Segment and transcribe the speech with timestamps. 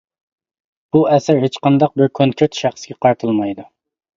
[0.95, 3.69] بۇ ئەسەر ھېچقانداق بىر كونكرېت شەخسكە قارىتىلمايدۇ.